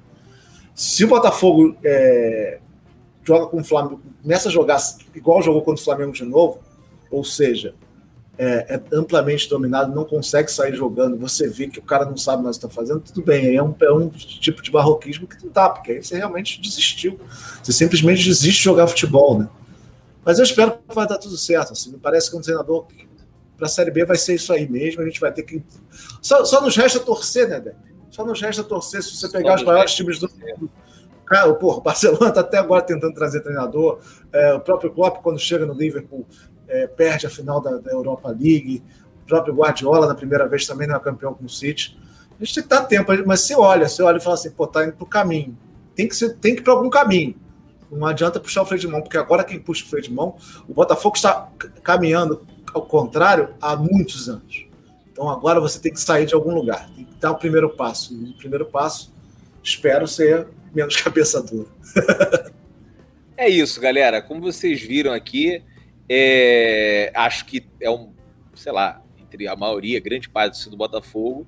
[0.74, 2.60] Se o Botafogo é,
[3.22, 4.78] joga com o Flamengo, começa a jogar
[5.14, 6.60] igual jogou contra o Flamengo de novo,
[7.10, 7.74] ou seja,
[8.36, 12.42] é, é, amplamente dominado, não consegue sair jogando, você vê que o cara não sabe
[12.42, 15.44] mais o que está fazendo, tudo bem, é um, é um tipo de barroquismo que
[15.44, 17.18] não dá, porque aí você realmente desistiu.
[17.62, 19.48] Você simplesmente desiste de jogar futebol, né?
[20.24, 21.72] Mas eu espero que vai dar tudo certo.
[21.72, 22.86] Assim, me parece que um treinador
[23.56, 25.02] para a Série B vai ser isso aí mesmo.
[25.02, 25.62] A gente vai ter que.
[26.22, 27.94] Só, só nos resta torcer, né, Débora?
[28.10, 30.70] Só nos resta torcer se você pegar os maiores times do mundo.
[31.26, 33.98] Cara, porra, o Barcelona está até agora tentando trazer treinador.
[34.32, 36.26] É, o próprio Klopp, quando chega no Liverpool,
[36.68, 38.82] é, perde a final da, da, Europa League.
[39.22, 41.98] O próprio Guardiola, na primeira vez, também não é campeão com o City.
[42.40, 44.66] A gente tem que dar tempo, mas você olha, você olha e fala assim, pô,
[44.66, 45.56] tá indo pro caminho.
[45.94, 47.36] Tem que, ser, tem que ir para algum caminho.
[47.90, 50.36] Não adianta puxar o freio de mão, porque agora quem puxa o freio de mão,
[50.68, 51.48] o Botafogo está
[51.82, 54.66] caminhando ao contrário há muitos anos.
[55.10, 58.12] Então agora você tem que sair de algum lugar, tem que dar o primeiro passo.
[58.12, 59.14] E o primeiro passo,
[59.62, 61.68] espero ser menos cabeça dura.
[63.36, 64.20] é isso, galera.
[64.20, 65.62] Como vocês viram aqui,
[66.08, 68.12] é, acho que é um,
[68.54, 71.46] sei lá, entre a maioria, grande parte do Botafogo,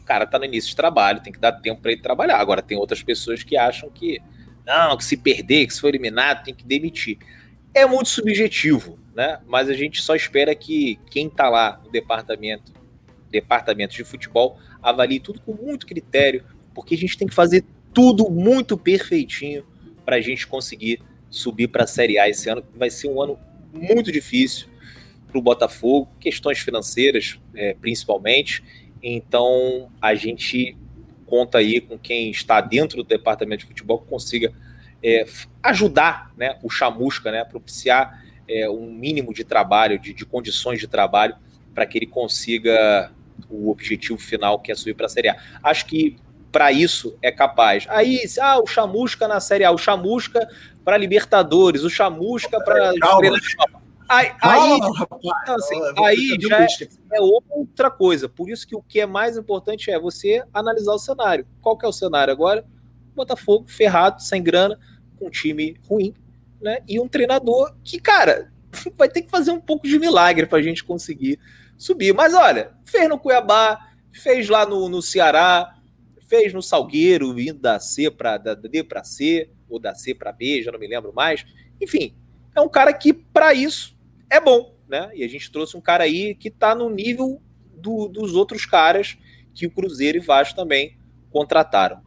[0.00, 2.38] o cara tá no início de trabalho, tem que dar tempo para ele trabalhar.
[2.38, 4.20] Agora, tem outras pessoas que acham que
[4.66, 7.18] não, que se perder, que se for eliminado, tem que demitir.
[7.72, 9.40] É muito subjetivo, né?
[9.46, 12.72] Mas a gente só espera que quem tá lá no departamento,
[13.30, 18.28] departamento de futebol, avalie tudo com muito critério, porque a gente tem que fazer tudo
[18.30, 19.64] muito perfeitinho
[20.04, 22.64] para a gente conseguir subir para a Série A esse ano.
[22.74, 23.38] Vai ser um ano
[23.72, 24.68] muito difícil
[25.28, 28.62] para o Botafogo, questões financeiras é, principalmente.
[29.02, 30.76] Então a gente
[31.26, 34.52] conta aí com quem está dentro do departamento de futebol que consiga
[35.02, 35.24] é,
[35.62, 40.88] ajudar né, o chamusca, né, propiciar é, um mínimo de trabalho, de, de condições de
[40.88, 41.36] trabalho,
[41.74, 43.12] para que ele consiga
[43.48, 45.36] o objetivo final, que é subir para a Série A.
[45.62, 46.16] Acho que
[46.50, 47.86] para isso é capaz.
[47.88, 49.70] Aí, ah, o Chamusca na Série A.
[49.70, 50.48] O Chamusca
[50.84, 52.92] para Libertadores, o Chamusca para
[54.10, 56.66] Aí, aí, então, assim, aí já é,
[57.12, 58.28] é, outra coisa.
[58.28, 61.46] Por isso que o que é mais importante é você analisar o cenário.
[61.60, 62.64] Qual que é o cenário agora?
[63.14, 64.76] Botafogo ferrado, sem grana,
[65.16, 66.12] com um time ruim,
[66.60, 66.78] né?
[66.88, 68.50] E um treinador que, cara,
[68.98, 71.38] vai ter que fazer um pouco de milagre para a gente conseguir
[71.78, 72.12] subir.
[72.12, 73.78] Mas olha, fez no Cuiabá,
[74.10, 75.76] fez lá no, no Ceará,
[76.30, 80.30] fez no Salgueiro, vindo da C para da D para C, ou da C para
[80.30, 81.44] B, já não me lembro mais.
[81.80, 82.14] Enfim,
[82.54, 83.98] é um cara que, para isso,
[84.30, 85.10] é bom, né?
[85.12, 87.42] E a gente trouxe um cara aí que está no nível
[87.74, 89.18] do, dos outros caras
[89.52, 90.96] que o Cruzeiro e Vasco também
[91.30, 92.00] contrataram.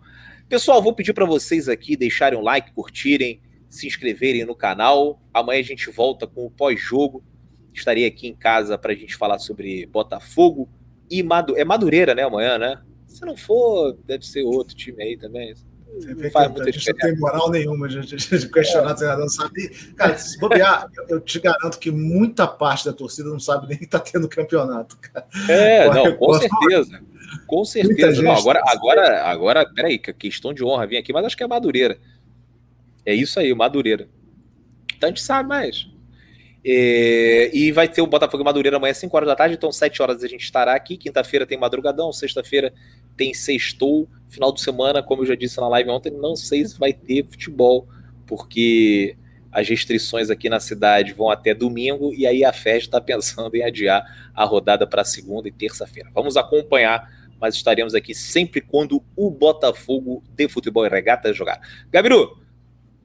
[0.47, 5.21] Pessoal, vou pedir para vocês aqui deixarem um like, curtirem, se inscreverem no canal.
[5.33, 7.21] Amanhã a gente volta com o pós-jogo.
[7.73, 10.69] Estarei aqui em casa para a gente falar sobre Botafogo
[11.12, 11.25] e
[11.57, 12.23] é Madureira, né?
[12.23, 12.81] Amanhã, né?
[13.13, 15.54] Se não for, deve ser outro time aí também.
[16.02, 19.15] Não faz muita a gente não tem moral nenhuma de, de, de questionar é.
[19.15, 19.69] não sabe.
[19.95, 23.86] Cara, se bobear, eu te garanto que muita parte da torcida não sabe nem que
[23.86, 24.97] tá tendo campeonato.
[24.97, 25.28] Cara.
[25.47, 27.02] É, não, com certeza.
[27.45, 28.21] Com certeza.
[28.23, 31.43] Não, agora, agora, agora, peraí, que a questão de honra vem aqui, mas acho que
[31.43, 31.99] é Madureira.
[33.06, 34.10] É isso aí, o Madureira.
[34.97, 35.88] Então a gente sabe mais.
[36.65, 39.69] É, e vai ter o Botafogo e Madureira amanhã às 5 horas da tarde, então
[39.71, 40.95] 7 horas a gente estará aqui.
[40.95, 42.73] Quinta-feira tem madrugadão, sexta-feira
[43.15, 44.08] tem sextou.
[44.30, 47.26] Final de semana, como eu já disse na live ontem, não sei se vai ter
[47.26, 47.88] futebol,
[48.26, 49.15] porque
[49.52, 53.63] as restrições aqui na cidade vão até domingo e aí a festa está pensando em
[53.63, 56.10] adiar a rodada para segunda e terça-feira.
[56.13, 61.60] Vamos acompanhar mas estaremos aqui sempre quando o Botafogo de futebol e regata jogar.
[61.91, 62.41] Gabiru,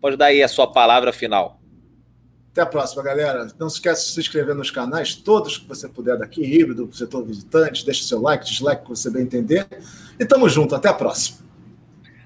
[0.01, 1.58] pode dar aí a sua palavra final.
[2.59, 3.47] Até a próxima, galera.
[3.57, 7.25] Não se esqueça de se inscrever nos canais, todos que você puder daqui, híbrido, setor
[7.25, 9.65] visitante, deixe seu like, dislike, que você bem entender.
[10.19, 11.39] E tamo junto, até a próxima.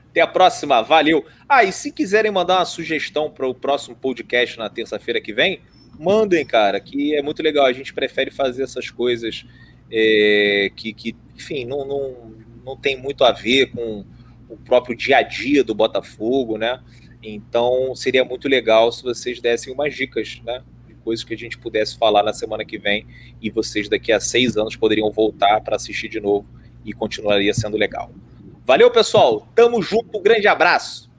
[0.08, 1.22] Até a próxima, valeu.
[1.46, 5.60] Ah, e se quiserem mandar uma sugestão para o próximo podcast na terça-feira que vem,
[6.00, 7.66] mandem, cara, que é muito legal.
[7.66, 9.44] A gente prefere fazer essas coisas
[9.90, 14.02] é, que, que, enfim, não, não, não tem muito a ver com
[14.48, 16.80] o próprio dia a dia do Botafogo, né?
[17.22, 20.62] Então seria muito legal se vocês dessem umas dicas, né?
[20.88, 23.06] De coisas que a gente pudesse falar na semana que vem
[23.40, 26.46] e vocês daqui a seis anos poderiam voltar para assistir de novo
[26.84, 28.10] e continuaria sendo legal.
[28.64, 29.46] Valeu, pessoal.
[29.54, 30.18] Tamo junto.
[30.18, 31.11] Um grande abraço.